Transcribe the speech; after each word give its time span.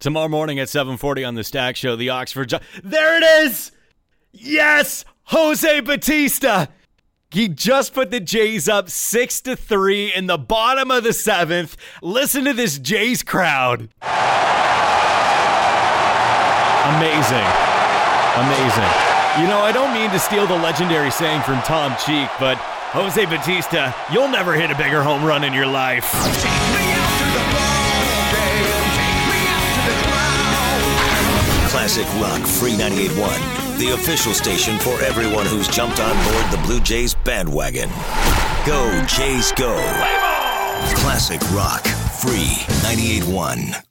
Tomorrow 0.00 0.28
morning 0.28 0.58
at 0.60 0.68
7:40 0.68 1.24
on 1.26 1.34
the 1.34 1.42
Stack 1.44 1.74
Show, 1.76 1.96
the 1.96 2.10
Oxford. 2.10 2.50
Gi- 2.50 2.58
there 2.84 3.16
it 3.16 3.24
is. 3.46 3.72
Yes, 4.32 5.04
Jose 5.24 5.80
Bautista. 5.80 6.68
He 7.30 7.48
just 7.48 7.92
put 7.92 8.10
the 8.10 8.20
Jays 8.20 8.68
up 8.68 8.88
six 8.88 9.40
to 9.42 9.54
three 9.56 10.12
in 10.14 10.26
the 10.26 10.38
bottom 10.38 10.90
of 10.90 11.04
the 11.04 11.12
seventh. 11.12 11.76
Listen 12.00 12.44
to 12.44 12.52
this 12.54 12.78
Jays 12.78 13.22
crowd. 13.22 13.88
Amazing. 16.88 17.46
Amazing. 18.38 18.90
You 19.42 19.46
know, 19.46 19.60
I 19.60 19.72
don't 19.74 19.92
mean 19.92 20.10
to 20.10 20.18
steal 20.18 20.46
the 20.46 20.56
legendary 20.56 21.10
saying 21.10 21.42
from 21.42 21.60
Tom 21.62 21.94
Cheek, 22.06 22.30
but 22.40 22.56
Jose 22.92 23.22
Bautista, 23.26 23.94
you'll 24.10 24.28
never 24.28 24.54
hit 24.54 24.70
a 24.70 24.74
bigger 24.76 25.02
home 25.02 25.22
run 25.24 25.44
in 25.44 25.52
your 25.52 25.66
life. 25.66 26.08
Classic 31.78 32.12
Rock 32.20 32.44
Free 32.44 32.72
98.1, 32.72 33.78
the 33.78 33.94
official 33.94 34.34
station 34.34 34.80
for 34.80 35.00
everyone 35.00 35.46
who's 35.46 35.68
jumped 35.68 36.00
on 36.00 36.10
board 36.24 36.50
the 36.50 36.60
Blue 36.66 36.80
Jays 36.80 37.14
bandwagon. 37.14 37.88
Go, 38.66 39.04
Jays, 39.06 39.52
go. 39.52 39.76
Classic 40.96 41.40
Rock 41.52 41.86
Free 42.20 42.66
98.1. 42.82 43.87